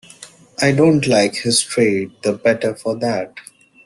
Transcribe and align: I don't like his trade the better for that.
I 0.59 0.71
don't 0.71 1.05
like 1.05 1.35
his 1.35 1.61
trade 1.61 2.11
the 2.23 2.33
better 2.33 2.73
for 2.73 2.95
that. 2.95 3.37